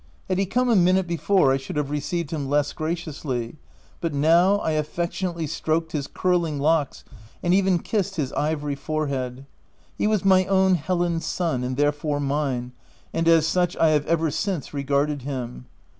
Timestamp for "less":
2.49-2.73